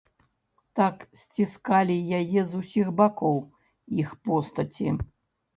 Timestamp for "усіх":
2.63-2.87